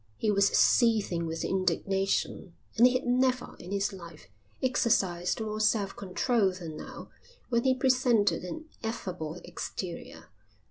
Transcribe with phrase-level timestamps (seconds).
[0.17, 4.29] He was seething with indignation, and he had never in his life
[4.63, 7.11] exercised more self control than now
[7.49, 10.29] when he presented an affable exterior.